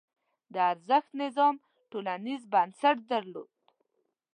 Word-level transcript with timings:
د 0.53 0.55
ارزښت 0.71 1.11
نظام 1.21 1.55
ټولنیز 1.91 2.41
بنسټ 2.53 2.97
درلود. 3.11 3.51